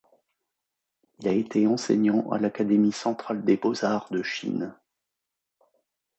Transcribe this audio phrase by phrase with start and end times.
[1.19, 4.73] Il a été enseignant à l'Académie centrale des beaux-arts de Chine.